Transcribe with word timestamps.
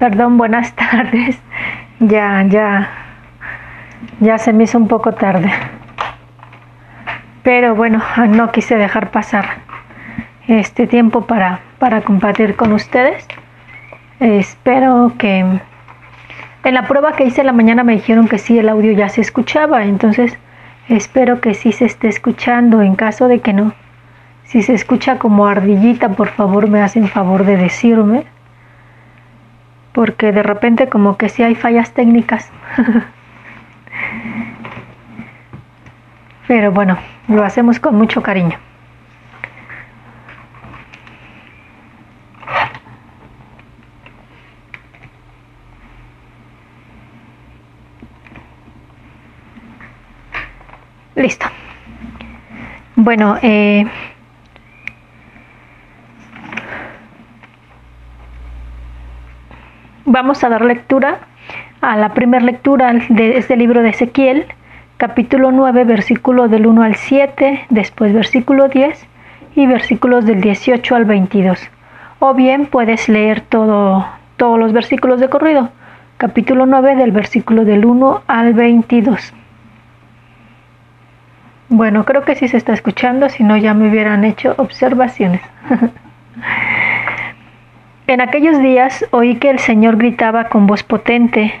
Perdón, 0.00 0.38
buenas 0.38 0.72
tardes. 0.76 1.38
Ya, 1.98 2.42
ya, 2.48 2.88
ya 4.20 4.38
se 4.38 4.54
me 4.54 4.64
hizo 4.64 4.78
un 4.78 4.88
poco 4.88 5.12
tarde. 5.12 5.50
Pero 7.42 7.74
bueno, 7.74 8.02
no 8.28 8.50
quise 8.50 8.76
dejar 8.76 9.10
pasar 9.10 9.44
este 10.48 10.86
tiempo 10.86 11.26
para, 11.26 11.60
para 11.78 12.00
compartir 12.00 12.56
con 12.56 12.72
ustedes. 12.72 13.28
Espero 14.20 15.12
que 15.18 15.40
en 15.40 16.74
la 16.74 16.88
prueba 16.88 17.12
que 17.12 17.24
hice 17.24 17.44
la 17.44 17.52
mañana 17.52 17.84
me 17.84 17.92
dijeron 17.92 18.26
que 18.26 18.38
sí, 18.38 18.58
el 18.58 18.70
audio 18.70 18.92
ya 18.92 19.10
se 19.10 19.20
escuchaba, 19.20 19.84
entonces 19.84 20.38
espero 20.88 21.42
que 21.42 21.52
sí 21.52 21.72
se 21.72 21.84
esté 21.84 22.08
escuchando. 22.08 22.80
En 22.80 22.94
caso 22.94 23.28
de 23.28 23.40
que 23.40 23.52
no, 23.52 23.74
si 24.44 24.62
se 24.62 24.72
escucha 24.72 25.18
como 25.18 25.46
ardillita, 25.46 26.08
por 26.08 26.28
favor 26.28 26.70
me 26.70 26.80
hacen 26.80 27.06
favor 27.06 27.44
de 27.44 27.58
decirme 27.58 28.24
porque 29.92 30.32
de 30.32 30.42
repente 30.42 30.88
como 30.88 31.16
que 31.16 31.28
sí 31.28 31.42
hay 31.42 31.54
fallas 31.54 31.92
técnicas. 31.92 32.50
Pero 36.46 36.72
bueno, 36.72 36.98
lo 37.28 37.44
hacemos 37.44 37.78
con 37.78 37.94
mucho 37.96 38.22
cariño. 38.22 38.58
Listo. 51.14 51.46
Bueno, 52.96 53.38
eh, 53.42 53.84
Vamos 60.12 60.42
a 60.42 60.48
dar 60.48 60.64
lectura 60.64 61.20
a 61.80 61.96
la 61.96 62.14
primera 62.14 62.44
lectura 62.44 62.92
de 63.10 63.38
este 63.38 63.56
libro 63.56 63.80
de 63.80 63.90
Ezequiel, 63.90 64.44
capítulo 64.96 65.52
9, 65.52 65.84
versículo 65.84 66.48
del 66.48 66.66
1 66.66 66.82
al 66.82 66.96
7, 66.96 67.66
después 67.70 68.12
versículo 68.12 68.66
10 68.66 69.06
y 69.54 69.68
versículos 69.68 70.26
del 70.26 70.40
18 70.40 70.96
al 70.96 71.04
22. 71.04 71.60
O 72.18 72.34
bien 72.34 72.66
puedes 72.66 73.08
leer 73.08 73.40
todo, 73.42 74.04
todos 74.36 74.58
los 74.58 74.72
versículos 74.72 75.20
de 75.20 75.28
corrido, 75.28 75.70
capítulo 76.16 76.66
9 76.66 76.96
del 76.96 77.12
versículo 77.12 77.64
del 77.64 77.84
1 77.84 78.22
al 78.26 78.52
22. 78.52 79.32
Bueno, 81.68 82.04
creo 82.04 82.24
que 82.24 82.34
sí 82.34 82.48
se 82.48 82.56
está 82.56 82.72
escuchando, 82.72 83.28
si 83.28 83.44
no 83.44 83.56
ya 83.56 83.74
me 83.74 83.88
hubieran 83.88 84.24
hecho 84.24 84.56
observaciones. 84.58 85.42
En 88.10 88.20
aquellos 88.20 88.58
días 88.58 89.06
oí 89.12 89.36
que 89.36 89.50
el 89.50 89.60
Señor 89.60 89.96
gritaba 89.96 90.48
con 90.48 90.66
voz 90.66 90.82
potente, 90.82 91.54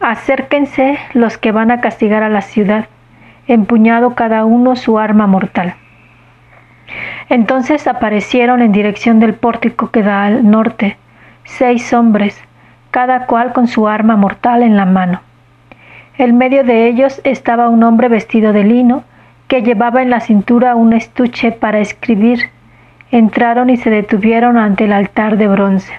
Acérquense 0.00 0.98
los 1.14 1.38
que 1.38 1.52
van 1.52 1.70
a 1.70 1.80
castigar 1.80 2.24
a 2.24 2.28
la 2.28 2.40
ciudad, 2.40 2.88
empuñado 3.46 4.16
cada 4.16 4.44
uno 4.44 4.74
su 4.74 4.98
arma 4.98 5.28
mortal. 5.28 5.76
Entonces 7.28 7.86
aparecieron 7.86 8.62
en 8.62 8.72
dirección 8.72 9.20
del 9.20 9.34
pórtico 9.34 9.92
que 9.92 10.02
da 10.02 10.24
al 10.24 10.50
norte 10.50 10.96
seis 11.44 11.92
hombres, 11.92 12.42
cada 12.90 13.26
cual 13.26 13.52
con 13.52 13.68
su 13.68 13.86
arma 13.86 14.16
mortal 14.16 14.64
en 14.64 14.76
la 14.76 14.86
mano. 14.86 15.20
En 16.16 16.36
medio 16.36 16.64
de 16.64 16.88
ellos 16.88 17.20
estaba 17.22 17.68
un 17.68 17.84
hombre 17.84 18.08
vestido 18.08 18.52
de 18.52 18.64
lino, 18.64 19.04
que 19.46 19.62
llevaba 19.62 20.02
en 20.02 20.10
la 20.10 20.18
cintura 20.18 20.74
un 20.74 20.94
estuche 20.94 21.52
para 21.52 21.78
escribir 21.78 22.50
entraron 23.10 23.70
y 23.70 23.76
se 23.76 23.90
detuvieron 23.90 24.58
ante 24.58 24.84
el 24.84 24.92
altar 24.92 25.36
de 25.36 25.48
bronce. 25.48 25.92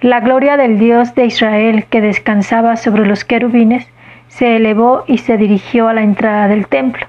La 0.00 0.20
gloria 0.20 0.56
del 0.56 0.78
Dios 0.78 1.14
de 1.14 1.26
Israel 1.26 1.86
que 1.90 2.00
descansaba 2.00 2.76
sobre 2.76 3.06
los 3.06 3.24
querubines 3.24 3.88
se 4.28 4.56
elevó 4.56 5.04
y 5.06 5.18
se 5.18 5.36
dirigió 5.36 5.88
a 5.88 5.94
la 5.94 6.02
entrada 6.02 6.46
del 6.48 6.68
templo. 6.68 7.06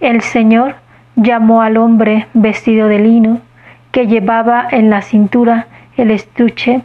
El 0.00 0.20
Señor 0.20 0.76
llamó 1.16 1.62
al 1.62 1.76
hombre 1.76 2.26
vestido 2.34 2.86
de 2.86 3.00
lino 3.00 3.40
que 3.90 4.06
llevaba 4.06 4.66
en 4.70 4.90
la 4.90 5.02
cintura 5.02 5.66
el 5.96 6.12
estuche 6.12 6.82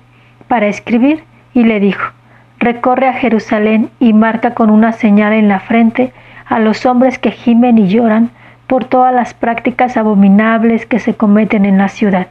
para 0.47 0.67
escribir 0.67 1.23
y 1.53 1.66
le 1.66 1.79
dijo, 1.79 2.11
recorre 2.57 3.07
a 3.07 3.13
Jerusalén 3.13 3.91
y 3.99 4.13
marca 4.13 4.55
con 4.55 4.72
una 4.72 4.93
señal 4.93 5.33
en 5.33 5.47
la 5.47 5.59
frente 5.59 6.11
a 6.47 6.57
los 6.57 6.85
hombres 6.88 7.19
que 7.19 7.31
gimen 7.31 7.77
y 7.77 7.88
lloran 7.88 8.31
por 8.68 8.85
todas 8.85 9.13
las 9.13 9.34
prácticas 9.34 9.97
abominables 9.97 10.85
que 10.85 11.00
se 11.00 11.16
cometen 11.16 11.66
en 11.66 11.78
la 11.78 11.90
ciudad. 11.90 12.28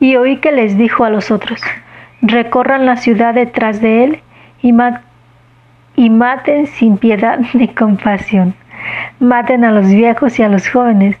Y 0.00 0.16
oí 0.16 0.36
que 0.38 0.52
les 0.52 0.76
dijo 0.76 1.04
a 1.04 1.10
los 1.10 1.30
otros, 1.30 1.60
recorran 2.22 2.86
la 2.86 2.96
ciudad 2.96 3.34
detrás 3.34 3.80
de 3.80 4.04
él 4.04 4.20
y, 4.62 4.72
maten 6.10 6.66
sin 6.66 6.98
piedad 6.98 7.40
ni 7.54 7.68
compasión. 7.68 8.54
Maten 9.18 9.64
a 9.64 9.72
los 9.72 9.88
viejos 9.88 10.38
y 10.38 10.42
a 10.42 10.48
los 10.48 10.68
jóvenes, 10.68 11.16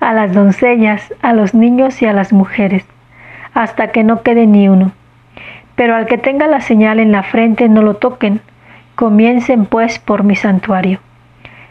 a 0.00 0.12
las 0.12 0.34
doncellas, 0.34 1.14
a 1.22 1.32
los 1.32 1.54
niños 1.54 2.02
y 2.02 2.06
a 2.06 2.12
las 2.12 2.32
mujeres, 2.32 2.84
hasta 3.54 3.88
que 3.88 4.02
no 4.02 4.22
quede 4.22 4.46
ni 4.46 4.68
uno. 4.68 4.92
Pero 5.76 5.94
al 5.94 6.06
que 6.06 6.18
tenga 6.18 6.48
la 6.48 6.60
señal 6.60 6.98
en 6.98 7.12
la 7.12 7.22
frente 7.22 7.68
no 7.68 7.82
lo 7.82 7.94
toquen, 7.94 8.40
comiencen 8.96 9.66
pues 9.66 9.98
por 10.00 10.24
mi 10.24 10.34
santuario. 10.34 10.98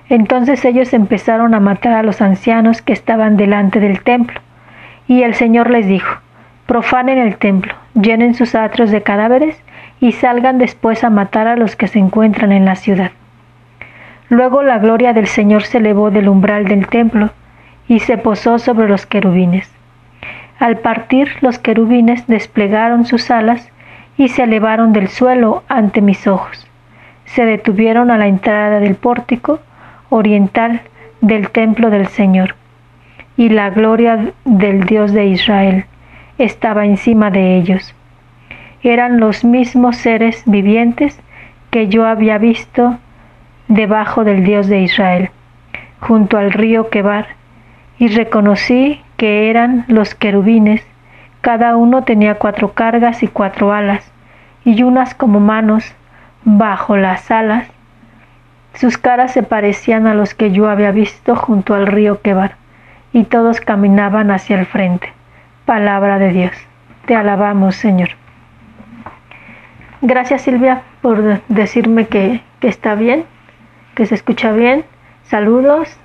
Entonces 0.09 0.63
ellos 0.65 0.93
empezaron 0.93 1.53
a 1.53 1.59
matar 1.59 1.93
a 1.93 2.03
los 2.03 2.21
ancianos 2.21 2.81
que 2.81 2.93
estaban 2.93 3.35
delante 3.37 3.79
del 3.79 4.01
templo. 4.01 4.39
Y 5.07 5.23
el 5.23 5.33
Señor 5.35 5.69
les 5.69 5.87
dijo, 5.87 6.19
profanen 6.65 7.17
el 7.17 7.37
templo, 7.37 7.73
llenen 7.93 8.33
sus 8.33 8.55
atrios 8.55 8.91
de 8.91 9.03
cadáveres 9.03 9.61
y 9.99 10.11
salgan 10.13 10.57
después 10.57 11.03
a 11.03 11.09
matar 11.09 11.47
a 11.47 11.55
los 11.55 11.75
que 11.75 11.87
se 11.87 11.99
encuentran 11.99 12.51
en 12.51 12.65
la 12.65 12.75
ciudad. 12.75 13.11
Luego 14.29 14.61
la 14.61 14.77
gloria 14.77 15.13
del 15.13 15.27
Señor 15.27 15.63
se 15.63 15.77
elevó 15.77 16.11
del 16.11 16.27
umbral 16.27 16.65
del 16.65 16.87
templo 16.87 17.31
y 17.87 17.99
se 17.99 18.17
posó 18.17 18.59
sobre 18.59 18.89
los 18.89 19.05
querubines. 19.05 19.71
Al 20.59 20.79
partir 20.79 21.29
los 21.41 21.59
querubines 21.59 22.27
desplegaron 22.27 23.05
sus 23.05 23.31
alas 23.31 23.69
y 24.17 24.29
se 24.29 24.43
elevaron 24.43 24.91
del 24.91 25.07
suelo 25.07 25.63
ante 25.67 26.01
mis 26.01 26.27
ojos. 26.27 26.67
Se 27.25 27.45
detuvieron 27.45 28.11
a 28.11 28.17
la 28.17 28.27
entrada 28.27 28.79
del 28.79 28.95
pórtico 28.95 29.59
oriental 30.09 30.81
del 31.21 31.49
templo 31.49 31.89
del 31.89 32.07
Señor, 32.07 32.55
y 33.35 33.49
la 33.49 33.69
gloria 33.69 34.33
del 34.45 34.83
Dios 34.85 35.13
de 35.13 35.25
Israel 35.27 35.85
estaba 36.37 36.85
encima 36.85 37.31
de 37.31 37.57
ellos. 37.57 37.93
Eran 38.83 39.19
los 39.19 39.43
mismos 39.43 39.97
seres 39.97 40.43
vivientes 40.45 41.19
que 41.71 41.87
yo 41.87 42.05
había 42.05 42.37
visto 42.37 42.97
debajo 43.67 44.23
del 44.23 44.43
Dios 44.43 44.67
de 44.67 44.81
Israel, 44.81 45.29
junto 45.99 46.37
al 46.37 46.51
río 46.51 46.89
Quebar, 46.89 47.27
y 47.99 48.07
reconocí 48.07 49.01
que 49.17 49.49
eran 49.49 49.83
los 49.87 50.13
querubines, 50.13 50.85
cada 51.41 51.75
uno 51.75 52.03
tenía 52.03 52.35
cuatro 52.35 52.73
cargas 52.73 53.23
y 53.23 53.27
cuatro 53.27 53.73
alas, 53.73 54.11
y 54.63 54.83
unas 54.83 55.15
como 55.15 55.39
manos 55.39 55.95
bajo 56.43 56.97
las 56.97 57.31
alas, 57.31 57.67
sus 58.77 58.99
caras 58.99 59.31
se 59.33 59.41
parecían 59.41 60.05
a 60.05 60.13
los 60.13 60.35
que 60.35 60.51
yo 60.51 60.69
había 60.69 60.91
visto 60.91 61.35
junto 61.35 61.73
al 61.73 61.87
río 61.87 62.21
Quebar, 62.21 62.55
y 63.11 63.23
todos 63.23 63.59
caminaban 63.59 64.29
hacia 64.29 64.59
el 64.59 64.67
frente. 64.67 65.11
Palabra 65.65 66.19
de 66.19 66.29
Dios. 66.29 66.51
Te 67.07 67.15
alabamos, 67.15 67.75
Señor. 67.75 68.09
Gracias, 70.01 70.43
Silvia, 70.43 70.83
por 71.01 71.41
decirme 71.47 72.05
que, 72.05 72.41
está 72.61 72.93
bien, 72.93 73.25
que 73.95 74.05
se 74.05 74.13
escucha 74.13 74.51
bien. 74.51 74.85
Saludos, 75.23 75.97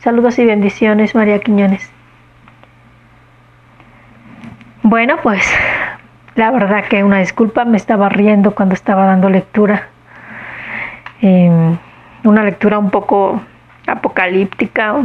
saludos 0.00 0.38
y 0.38 0.44
bendiciones, 0.44 1.14
María 1.14 1.40
Quiñones. 1.40 1.90
Bueno, 4.82 5.16
pues 5.22 5.50
la 6.34 6.50
verdad 6.50 6.84
que 6.84 7.02
una 7.02 7.20
disculpa, 7.20 7.64
me 7.64 7.78
estaba 7.78 8.10
riendo 8.10 8.54
cuando 8.54 8.74
estaba 8.74 9.06
dando 9.06 9.30
lectura. 9.30 9.88
Eh, 11.22 11.78
una 12.26 12.44
lectura 12.44 12.78
un 12.78 12.90
poco 12.90 13.40
apocalíptica, 13.86 14.96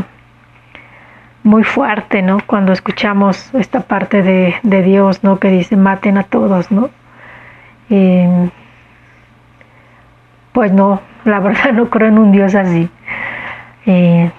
muy 1.44 1.64
fuerte, 1.64 2.22
¿no? 2.22 2.40
Cuando 2.46 2.74
escuchamos 2.74 3.54
esta 3.54 3.82
parte 3.82 4.22
de, 4.22 4.82
Dios, 4.84 5.24
¿no? 5.24 5.40
Que 5.40 5.50
dice, 5.50 5.76
maten 5.76 6.18
a 6.18 6.24
todos, 6.24 6.72
¿no? 6.72 6.90
pues 10.54 10.72
no, 10.72 11.02
la 11.26 11.40
verdad 11.42 11.74
no 11.74 11.90
creo 11.90 12.08
en 12.08 12.18
un 12.18 12.32
Dios 12.32 12.56
así. 12.56 12.90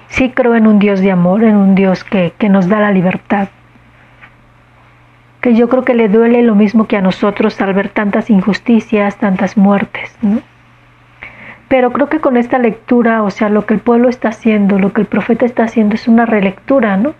Sí 0.08 0.30
creo 0.30 0.54
en 0.54 0.66
un 0.66 0.78
Dios 0.78 1.00
de 1.00 1.10
amor, 1.10 1.44
en 1.44 1.56
un 1.56 1.74
Dios 1.74 2.02
que, 2.02 2.32
que 2.38 2.48
nos 2.48 2.68
da 2.68 2.80
la 2.80 2.90
libertad. 2.90 3.48
Que 5.42 5.54
yo 5.54 5.68
creo 5.68 5.84
que 5.84 5.94
le 5.94 6.08
duele 6.08 6.42
lo 6.42 6.54
mismo 6.54 6.86
que 6.86 6.96
a 6.96 7.02
nosotros 7.02 7.60
al 7.60 7.74
ver 7.74 7.90
tantas 7.90 8.30
injusticias, 8.30 9.16
tantas 9.16 9.56
muertes, 9.58 10.16
¿no? 10.22 10.40
Pero 11.72 11.90
creo 11.90 12.10
que 12.10 12.20
con 12.20 12.36
esta 12.36 12.58
lectura, 12.58 13.22
o 13.22 13.30
sea, 13.30 13.48
lo 13.48 13.64
que 13.64 13.72
el 13.72 13.80
pueblo 13.80 14.10
está 14.10 14.28
haciendo, 14.28 14.78
lo 14.78 14.92
que 14.92 15.00
el 15.00 15.06
profeta 15.06 15.46
está 15.46 15.64
haciendo 15.64 15.94
es 15.94 16.06
una 16.06 16.26
relectura, 16.26 16.98
¿no? 16.98 17.14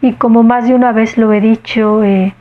Y 0.00 0.14
como 0.14 0.42
más 0.42 0.66
de 0.66 0.74
una 0.74 0.90
vez 0.90 1.16
lo 1.16 1.32
he 1.32 1.40
dicho, 1.40 2.02
eh, 2.02 2.34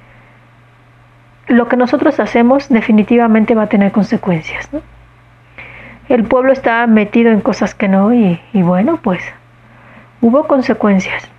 lo 1.46 1.68
que 1.68 1.78
nosotros 1.78 2.20
hacemos 2.20 2.68
definitivamente 2.70 3.54
va 3.54 3.62
a 3.62 3.70
tener 3.70 3.92
consecuencias. 3.92 4.74
¿no? 4.74 4.82
El 6.10 6.24
pueblo 6.24 6.52
estaba 6.52 6.88
metido 6.88 7.32
en 7.32 7.42
cosas 7.42 7.76
que 7.76 7.90
no 7.90 8.12
y, 8.12 8.42
y 8.52 8.64
bueno, 8.64 8.98
pues 9.04 9.22
hubo 10.22 10.48
consecuencias. 10.48 11.30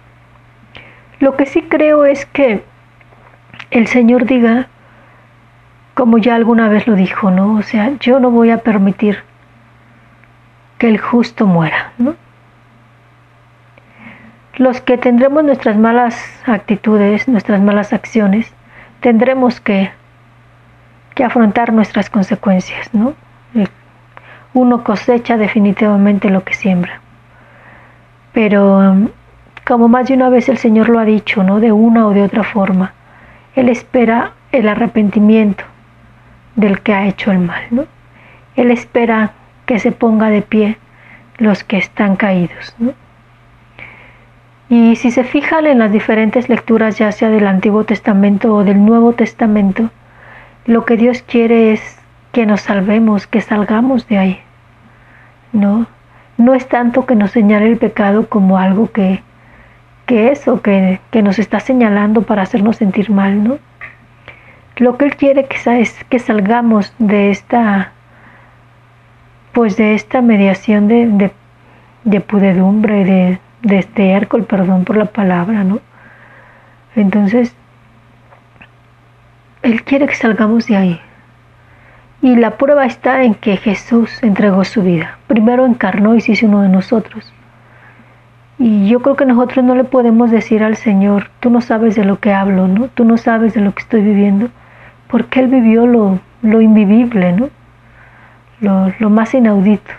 Lo 1.18 1.36
que 1.36 1.46
sí 1.46 1.62
creo 1.62 2.04
es 2.04 2.26
que 2.26 2.62
el 3.72 3.88
Señor 3.88 4.24
diga, 4.24 4.68
como 5.94 6.18
ya 6.18 6.36
alguna 6.36 6.68
vez 6.68 6.86
lo 6.86 6.94
dijo, 6.94 7.32
¿no? 7.32 7.56
O 7.56 7.62
sea, 7.62 7.90
yo 7.98 8.20
no 8.20 8.30
voy 8.30 8.50
a 8.50 8.58
permitir 8.58 9.25
que 10.78 10.88
el 10.88 10.98
justo 10.98 11.46
muera, 11.46 11.92
¿no? 11.98 12.14
Los 14.56 14.80
que 14.80 14.96
tendremos 14.96 15.44
nuestras 15.44 15.76
malas 15.76 16.18
actitudes, 16.46 17.28
nuestras 17.28 17.60
malas 17.60 17.92
acciones, 17.92 18.52
tendremos 19.00 19.60
que, 19.60 19.90
que 21.14 21.24
afrontar 21.24 21.72
nuestras 21.72 22.08
consecuencias, 22.08 22.92
¿no? 22.94 23.14
Uno 24.54 24.84
cosecha 24.84 25.36
definitivamente 25.36 26.30
lo 26.30 26.42
que 26.42 26.54
siembra. 26.54 27.00
Pero 28.32 29.10
como 29.66 29.88
más 29.88 30.08
de 30.08 30.14
una 30.14 30.30
vez 30.30 30.48
el 30.48 30.56
Señor 30.56 30.88
lo 30.88 30.98
ha 30.98 31.04
dicho, 31.04 31.42
¿no? 31.42 31.60
De 31.60 31.72
una 31.72 32.06
o 32.06 32.12
de 32.12 32.22
otra 32.22 32.42
forma, 32.42 32.94
Él 33.54 33.68
espera 33.68 34.32
el 34.52 34.68
arrepentimiento 34.68 35.64
del 36.54 36.80
que 36.80 36.94
ha 36.94 37.06
hecho 37.06 37.30
el 37.30 37.40
mal, 37.40 37.64
¿no? 37.70 37.84
Él 38.54 38.70
espera 38.70 39.32
que 39.66 39.78
se 39.78 39.92
ponga 39.92 40.30
de 40.30 40.42
pie 40.42 40.78
los 41.38 41.64
que 41.64 41.76
están 41.76 42.16
caídos. 42.16 42.74
Y 44.68 44.96
si 44.96 45.10
se 45.10 45.22
fijan 45.22 45.66
en 45.66 45.78
las 45.78 45.92
diferentes 45.92 46.48
lecturas, 46.48 46.98
ya 46.98 47.12
sea 47.12 47.28
del 47.28 47.46
Antiguo 47.46 47.84
Testamento 47.84 48.54
o 48.54 48.64
del 48.64 48.84
Nuevo 48.84 49.12
Testamento, 49.12 49.90
lo 50.64 50.84
que 50.84 50.96
Dios 50.96 51.22
quiere 51.22 51.72
es 51.72 51.98
que 52.32 52.46
nos 52.46 52.62
salvemos, 52.62 53.26
que 53.26 53.40
salgamos 53.40 54.08
de 54.08 54.18
ahí. 54.18 54.40
No, 55.52 55.86
no 56.36 56.54
es 56.54 56.68
tanto 56.68 57.06
que 57.06 57.14
nos 57.14 57.30
señale 57.30 57.66
el 57.66 57.78
pecado 57.78 58.28
como 58.28 58.58
algo 58.58 58.90
que, 58.90 59.22
que 60.06 60.32
es 60.32 60.48
o 60.48 60.60
que, 60.60 61.00
que 61.10 61.22
nos 61.22 61.38
está 61.38 61.60
señalando 61.60 62.22
para 62.22 62.42
hacernos 62.42 62.76
sentir 62.76 63.10
mal, 63.10 63.42
¿no? 63.42 63.58
Lo 64.76 64.98
que 64.98 65.06
Él 65.06 65.16
quiere 65.16 65.46
es 65.78 66.04
que 66.04 66.18
salgamos 66.18 66.92
de 66.98 67.30
esta, 67.30 67.92
pues 69.56 69.78
de 69.78 69.94
esta 69.94 70.20
mediación 70.20 70.86
de, 70.86 71.06
de, 71.06 71.32
de 72.04 72.20
pudedumbre, 72.20 73.06
de, 73.06 73.38
de 73.62 73.78
estiércol, 73.78 74.44
perdón 74.44 74.84
por 74.84 74.98
la 74.98 75.06
palabra, 75.06 75.64
¿no? 75.64 75.80
Entonces, 76.94 77.56
Él 79.62 79.82
quiere 79.82 80.08
que 80.08 80.14
salgamos 80.14 80.66
de 80.66 80.76
ahí. 80.76 81.00
Y 82.20 82.36
la 82.36 82.58
prueba 82.58 82.84
está 82.84 83.22
en 83.22 83.34
que 83.34 83.56
Jesús 83.56 84.22
entregó 84.22 84.62
su 84.64 84.82
vida. 84.82 85.16
Primero 85.26 85.64
encarnó 85.64 86.14
y 86.14 86.20
se 86.20 86.32
hizo 86.32 86.44
uno 86.44 86.60
de 86.60 86.68
nosotros. 86.68 87.32
Y 88.58 88.90
yo 88.90 89.00
creo 89.00 89.16
que 89.16 89.24
nosotros 89.24 89.64
no 89.64 89.74
le 89.74 89.84
podemos 89.84 90.30
decir 90.30 90.62
al 90.62 90.76
Señor, 90.76 91.30
tú 91.40 91.48
no 91.48 91.62
sabes 91.62 91.96
de 91.96 92.04
lo 92.04 92.20
que 92.20 92.34
hablo, 92.34 92.68
¿no? 92.68 92.88
Tú 92.88 93.06
no 93.06 93.16
sabes 93.16 93.54
de 93.54 93.62
lo 93.62 93.74
que 93.74 93.80
estoy 93.80 94.02
viviendo. 94.02 94.50
Porque 95.08 95.40
Él 95.40 95.46
vivió 95.46 95.86
lo, 95.86 96.18
lo 96.42 96.60
invivible, 96.60 97.32
¿no? 97.32 97.48
Lo, 98.60 99.10
más 99.10 99.34
inaudito. 99.34 99.92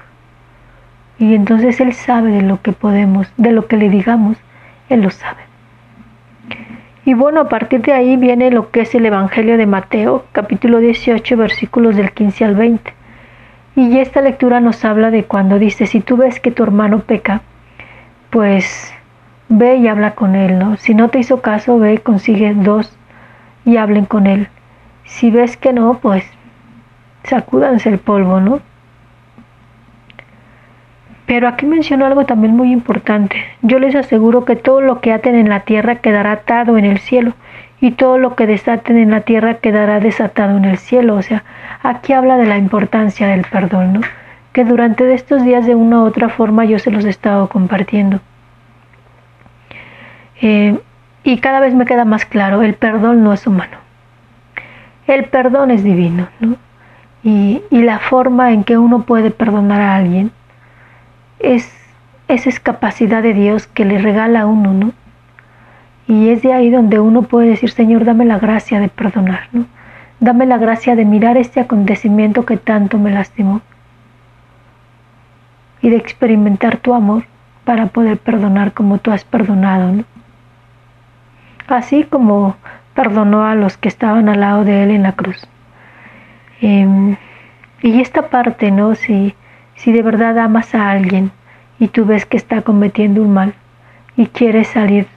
Y 1.19 1.35
entonces 1.35 1.79
Él 1.79 1.93
sabe 1.93 2.31
de 2.31 2.41
lo 2.41 2.61
que 2.61 2.71
podemos, 2.71 3.27
de 3.37 3.51
lo 3.51 3.67
que 3.67 3.77
le 3.77 3.89
digamos, 3.89 4.37
Él 4.89 5.01
lo 5.01 5.09
sabe. 5.09 5.41
Y 7.05 7.13
bueno, 7.13 7.41
a 7.41 7.49
partir 7.49 7.81
de 7.81 7.93
ahí 7.93 8.17
viene 8.17 8.51
lo 8.51 8.69
que 8.71 8.81
es 8.81 8.93
el 8.93 9.05
Evangelio 9.05 9.57
de 9.57 9.65
Mateo, 9.65 10.25
capítulo 10.31 10.79
18, 10.79 11.37
versículos 11.37 11.95
del 11.95 12.11
15 12.11 12.45
al 12.45 12.55
20. 12.55 12.93
Y 13.75 13.99
esta 13.99 14.21
lectura 14.21 14.59
nos 14.59 14.83
habla 14.83 15.11
de 15.11 15.23
cuando 15.23 15.59
dice, 15.59 15.85
si 15.85 16.01
tú 16.01 16.17
ves 16.17 16.39
que 16.39 16.51
tu 16.51 16.63
hermano 16.63 16.99
peca, 16.99 17.41
pues 18.29 18.93
ve 19.49 19.77
y 19.77 19.87
habla 19.87 20.15
con 20.15 20.35
él, 20.35 20.59
¿no? 20.59 20.77
Si 20.77 20.93
no 20.93 21.09
te 21.09 21.19
hizo 21.19 21.41
caso, 21.41 21.79
ve 21.79 21.93
y 21.93 21.97
consigue 21.99 22.53
dos 22.53 22.97
y 23.65 23.77
hablen 23.77 24.05
con 24.05 24.27
él. 24.27 24.49
Si 25.05 25.31
ves 25.31 25.57
que 25.57 25.73
no, 25.73 25.99
pues 25.99 26.25
sacúdanse 27.27 27.89
el 27.89 27.99
polvo, 27.99 28.39
¿no? 28.39 28.59
Pero 31.27 31.49
aquí 31.49 31.65
menciono 31.65 32.05
algo 32.05 32.25
también 32.25 32.55
muy 32.55 32.71
importante. 32.71 33.43
Yo 33.61 33.79
les 33.79 33.95
aseguro 33.95 34.45
que 34.45 34.55
todo 34.55 34.79
lo 34.79 35.01
que 35.01 35.11
aten 35.11 35.35
en 35.35 35.49
la 35.49 35.59
tierra 35.59 35.95
quedará 35.95 36.31
atado 36.31 36.77
en 36.77 36.85
el 36.85 36.99
cielo 36.99 37.33
y 37.81 37.91
todo 37.91 38.17
lo 38.17 38.35
que 38.35 38.47
desaten 38.47 38.97
en 38.97 39.11
la 39.11 39.21
tierra 39.21 39.55
quedará 39.55 39.99
desatado 39.99 40.57
en 40.57 40.63
el 40.63 40.77
cielo. 40.77 41.15
O 41.15 41.21
sea, 41.21 41.43
aquí 41.83 42.13
habla 42.13 42.37
de 42.37 42.45
la 42.45 42.57
importancia 42.57 43.27
del 43.27 43.41
perdón, 43.41 43.93
¿no? 43.93 44.01
Que 44.53 44.63
durante 44.63 45.13
estos 45.13 45.43
días 45.43 45.65
de 45.65 45.75
una 45.75 46.01
u 46.01 46.05
otra 46.05 46.29
forma 46.29 46.63
yo 46.63 46.79
se 46.79 46.91
los 46.91 47.03
he 47.03 47.09
estado 47.09 47.49
compartiendo. 47.49 48.21
Eh, 50.41 50.79
y 51.25 51.39
cada 51.39 51.59
vez 51.59 51.73
me 51.73 51.85
queda 51.85 52.05
más 52.05 52.25
claro, 52.25 52.61
el 52.61 52.73
perdón 52.75 53.21
no 53.21 53.33
es 53.33 53.45
humano. 53.45 53.77
El 55.07 55.25
perdón 55.25 55.71
es 55.71 55.83
divino, 55.83 56.29
¿no? 56.39 56.55
Y, 57.23 57.61
la 57.71 57.99
forma 57.99 58.51
en 58.51 58.63
que 58.63 58.77
uno 58.77 59.03
puede 59.03 59.31
perdonar 59.31 59.81
a 59.81 59.95
alguien 59.95 60.31
es 61.39 61.71
esa 62.27 62.51
capacidad 62.61 63.21
de 63.23 63.33
Dios 63.33 63.67
que 63.67 63.85
le 63.85 63.97
regala 63.97 64.41
a 64.41 64.45
uno, 64.45 64.73
¿no? 64.73 64.91
Y 66.07 66.29
es 66.29 66.41
de 66.41 66.53
ahí 66.53 66.69
donde 66.69 66.99
uno 66.99 67.23
puede 67.23 67.49
decir, 67.49 67.71
Señor, 67.71 68.05
dame 68.05 68.25
la 68.25 68.39
gracia 68.39 68.79
de 68.79 68.87
perdonar, 68.87 69.49
¿no? 69.51 69.65
Dame 70.19 70.45
la 70.45 70.57
gracia 70.57 70.95
de 70.95 71.05
mirar 71.05 71.37
este 71.37 71.59
acontecimiento 71.59 72.45
que 72.45 72.57
tanto 72.57 72.97
me 72.97 73.11
lastimó 73.11 73.61
y 75.81 75.89
de 75.89 75.97
experimentar 75.97 76.77
tu 76.77 76.93
amor 76.93 77.23
para 77.65 77.87
poder 77.87 78.17
perdonar 78.17 78.73
como 78.73 78.97
tú 78.97 79.11
has 79.11 79.23
perdonado, 79.25 79.91
¿no? 79.91 80.03
Así 81.67 82.05
como 82.05 82.55
perdonó 82.95 83.45
a 83.45 83.55
los 83.55 83.77
que 83.77 83.89
estaban 83.89 84.29
al 84.29 84.39
lado 84.39 84.63
de 84.63 84.83
él 84.83 84.91
en 84.91 85.03
la 85.03 85.11
cruz. 85.11 85.47
Em, 86.61 87.15
y 87.81 88.01
esta 88.01 88.29
parte, 88.29 88.71
¿no? 88.71 88.95
Si 88.95 89.35
si 89.77 89.91
de 89.91 90.01
verdad 90.01 90.37
amas 90.39 90.75
a 90.75 90.89
alguien 90.89 91.31
y 91.79 91.87
tú 91.87 92.05
ves 92.05 92.25
que 92.25 92.35
está 92.35 92.63
cometiendo 92.63 93.21
un 93.21 93.33
mal 93.33 93.53
y 94.17 94.25
quieres 94.25 94.67
salir, 94.67 95.07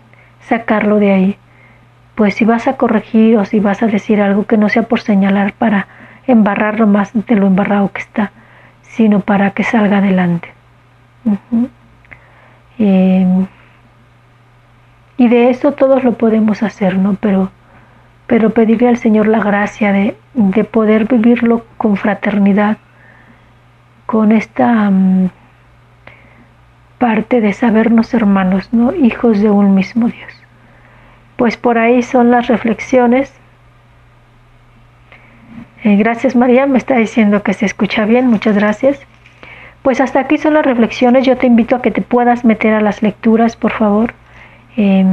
sacarlo 0.41 0.99
de 0.99 1.13
ahí, 1.13 1.37
pues 2.15 2.35
si 2.35 2.45
vas 2.45 2.69
a 2.69 2.77
corregir 2.77 3.39
o 3.39 3.45
si 3.47 3.59
vas 3.59 3.83
a 3.83 3.87
decir 3.87 4.21
algo 4.21 4.45
que 4.45 4.59
no 4.59 4.69
sea 4.69 4.83
por 4.83 5.01
señalar 5.01 5.55
para 5.55 5.89
embarrarlo 6.27 6.87
más 6.87 7.13
de 7.15 7.35
lo 7.35 7.47
embarrado 7.47 7.91
que 7.91 8.03
está, 8.03 8.33
sino 8.83 9.21
para 9.21 9.53
que 9.53 9.65
salga 9.65 9.99
adelante. 9.99 10.53
Em, 12.79 13.47
y 15.17 15.29
de 15.29 15.51
eso 15.51 15.73
todos 15.73 16.05
lo 16.05 16.13
podemos 16.13 16.63
hacer, 16.63 16.99
¿no? 16.99 17.17
Pero, 17.21 17.51
pero 18.31 18.51
pedirle 18.51 18.87
al 18.87 18.97
Señor 18.97 19.27
la 19.27 19.41
gracia 19.41 19.91
de, 19.91 20.17
de 20.35 20.63
poder 20.63 21.07
vivirlo 21.07 21.67
con 21.77 21.97
fraternidad, 21.97 22.77
con 24.07 24.31
esta 24.31 24.89
mm, 24.89 25.31
parte 26.99 27.41
de 27.41 27.53
sabernos 27.53 28.15
hermanos, 28.15 28.73
¿no? 28.73 28.95
hijos 28.95 29.41
de 29.41 29.51
un 29.51 29.75
mismo 29.75 30.07
Dios. 30.07 30.33
Pues 31.35 31.57
por 31.57 31.77
ahí 31.77 32.05
son 32.05 32.31
las 32.31 32.47
reflexiones. 32.47 33.35
Eh, 35.83 35.97
gracias 35.97 36.37
María, 36.37 36.67
me 36.67 36.79
está 36.79 36.99
diciendo 36.99 37.43
que 37.43 37.53
se 37.53 37.67
escucha 37.67 38.05
bien, 38.05 38.29
muchas 38.29 38.55
gracias. 38.55 39.01
Pues 39.83 40.01
hasta 40.01 40.21
aquí 40.21 40.39
son 40.39 40.55
las 40.55 40.65
reflexiones, 40.65 41.27
yo 41.27 41.37
te 41.37 41.49
invito 41.49 41.75
a 41.75 41.83
que 41.83 41.91
te 41.91 42.01
puedas 42.01 42.45
meter 42.45 42.75
a 42.75 42.81
las 42.81 43.03
lecturas, 43.03 43.57
por 43.57 43.73
favor. 43.73 44.15
Eh, 44.77 45.05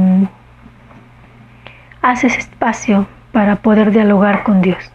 haces 2.02 2.38
espacio 2.38 3.06
para 3.32 3.56
poder 3.56 3.90
dialogar 3.90 4.42
con 4.42 4.62
Dios. 4.62 4.90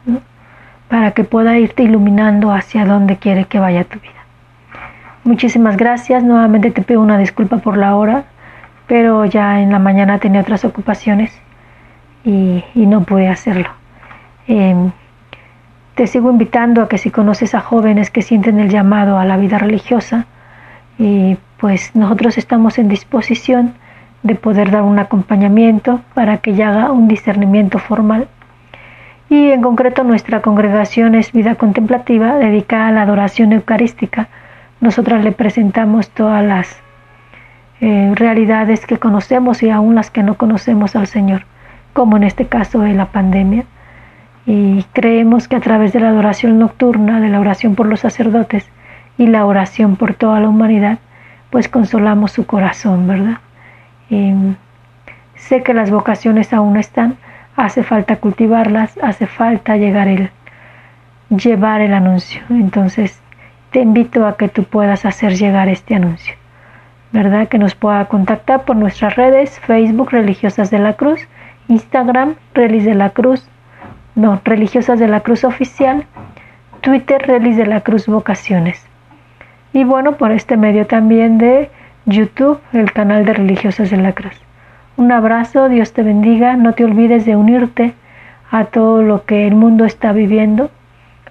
para 0.89 1.11
que 1.11 1.23
pueda 1.23 1.57
irte 1.57 1.81
iluminando 1.81 2.51
hacia 2.51 2.85
donde 2.85 3.17
quiere 3.17 3.45
que 3.45 3.57
vaya 3.57 3.83
tu 3.83 3.99
vida. 3.99 4.21
Muchísimas 5.23 5.75
gracias, 5.75 6.23
nuevamente 6.23 6.69
te 6.69 6.83
pido 6.83 7.01
una 7.01 7.17
disculpa 7.17 7.57
por 7.57 7.77
la 7.77 7.95
hora, 7.95 8.25
pero 8.85 9.25
ya 9.25 9.59
en 9.61 9.71
la 9.71 9.79
mañana 9.79 10.19
tenía 10.19 10.41
otras 10.41 10.65
ocupaciones 10.65 11.31
y, 12.23 12.63
no 12.75 13.01
pude 13.05 13.27
hacerlo. 13.27 13.69
Em, 14.47 14.91
te 15.95 16.05
sigo 16.05 16.29
invitando 16.29 16.83
a 16.83 16.87
que 16.87 16.99
si 16.99 17.09
conoces 17.09 17.55
a 17.55 17.61
jóvenes 17.61 18.11
que 18.11 18.21
sienten 18.21 18.59
el 18.59 18.69
llamado 18.69 19.17
a 19.17 19.25
la 19.25 19.37
vida 19.37 19.57
religiosa, 19.57 20.27
y 20.99 21.37
pues 21.57 21.95
nosotros 21.95 22.37
estamos 22.37 22.77
en 22.77 22.87
disposición 22.87 23.73
de 24.23 24.35
poder 24.35 24.71
dar 24.71 24.81
un 24.83 24.99
acompañamiento 24.99 26.01
para 26.13 26.37
que 26.37 26.55
ya 26.55 26.69
haga 26.69 26.91
un 26.91 27.07
discernimiento 27.07 27.77
formal 27.77 28.27
y 29.33 29.51
en 29.51 29.63
concreto 29.63 30.03
nuestra 30.03 30.43
congregación 30.43 31.15
es 31.15 31.31
Vida 31.31 31.55
Contemplativa 31.55 32.35
dedicada 32.35 32.89
a 32.89 32.91
la 32.91 33.01
adoración 33.01 33.51
eucarística. 33.51 34.27
Nosotras 34.79 35.23
le 35.23 35.31
presentamos 35.31 36.11
todas 36.11 36.45
las 36.45 36.79
eh, 37.81 38.11
realidades 38.13 38.85
que 38.85 38.99
conocemos 38.99 39.63
y 39.63 39.71
aún 39.71 39.95
las 39.95 40.11
que 40.11 40.21
no 40.21 40.35
conocemos 40.35 40.95
al 40.95 41.07
Señor, 41.07 41.45
como 41.93 42.17
en 42.17 42.25
este 42.25 42.45
caso 42.45 42.81
de 42.81 42.93
la 42.93 43.07
pandemia. 43.07 43.63
Y 44.45 44.85
creemos 44.93 45.47
que 45.47 45.55
a 45.55 45.61
través 45.61 45.93
de 45.93 46.01
la 46.01 46.09
adoración 46.09 46.59
nocturna, 46.59 47.19
de 47.19 47.29
la 47.29 47.39
oración 47.39 47.73
por 47.73 47.87
los 47.87 48.01
sacerdotes 48.01 48.69
y 49.17 49.25
la 49.25 49.47
oración 49.47 49.95
por 49.95 50.13
toda 50.13 50.41
la 50.41 50.49
humanidad, 50.49 50.99
pues 51.49 51.69
consolamos 51.69 52.33
su 52.33 52.45
corazón, 52.45 53.07
¿verdad? 53.07 53.39
Y 54.13 54.55
sé 55.35 55.63
que 55.63 55.73
las 55.73 55.89
vocaciones 55.89 56.53
aún 56.53 56.77
están, 56.77 57.17
hace 57.55 57.83
falta 57.83 58.17
cultivarlas, 58.17 58.97
hace 59.01 59.25
falta 59.25 59.75
llegar 59.75 60.07
el, 60.07 60.29
llevar 61.29 61.81
el 61.81 61.93
anuncio. 61.93 62.41
Entonces, 62.49 63.19
te 63.71 63.79
invito 63.81 64.27
a 64.27 64.37
que 64.37 64.49
tú 64.49 64.65
puedas 64.65 65.05
hacer 65.05 65.35
llegar 65.35 65.67
este 65.67 65.95
anuncio. 65.95 66.35
¿Verdad? 67.11 67.47
Que 67.47 67.57
nos 67.57 67.75
pueda 67.75 68.05
contactar 68.05 68.65
por 68.65 68.75
nuestras 68.75 69.15
redes, 69.15 69.59
Facebook 69.59 70.11
Religiosas 70.11 70.69
de 70.71 70.79
la 70.79 70.93
Cruz, 70.93 71.27
Instagram 71.67 72.35
Relis 72.53 72.85
de 72.85 72.95
la 72.95 73.11
Cruz, 73.11 73.47
no, 74.15 74.41
Religiosas 74.43 74.99
de 74.99 75.07
la 75.07 75.21
Cruz 75.21 75.43
Oficial, 75.43 76.05
Twitter 76.81 77.21
Relis 77.25 77.57
de 77.57 77.65
la 77.65 77.81
Cruz 77.81 78.07
Vocaciones. 78.07 78.85
Y 79.73 79.83
bueno, 79.83 80.17
por 80.17 80.31
este 80.31 80.57
medio 80.57 80.85
también 80.85 81.37
de 81.37 81.71
YouTube, 82.05 82.59
el 82.73 82.91
canal 82.91 83.25
de 83.25 83.33
Religiosas 83.33 83.89
de 83.89 83.97
la 83.97 84.13
Cruz. 84.13 84.35
Un 84.97 85.11
abrazo, 85.11 85.69
Dios 85.69 85.93
te 85.93 86.03
bendiga, 86.03 86.55
no 86.55 86.73
te 86.73 86.85
olvides 86.85 87.25
de 87.25 87.35
unirte 87.35 87.93
a 88.51 88.65
todo 88.65 89.01
lo 89.01 89.25
que 89.25 89.47
el 89.47 89.55
mundo 89.55 89.85
está 89.85 90.11
viviendo, 90.11 90.69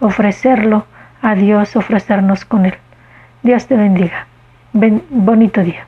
ofrecerlo 0.00 0.86
a 1.20 1.34
Dios, 1.34 1.76
ofrecernos 1.76 2.44
con 2.44 2.66
Él. 2.66 2.74
Dios 3.42 3.66
te 3.66 3.76
bendiga. 3.76 4.26
bonito 4.72 5.62
día. 5.62 5.86